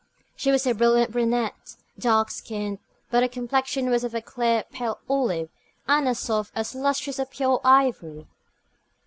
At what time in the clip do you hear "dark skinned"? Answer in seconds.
1.99-2.79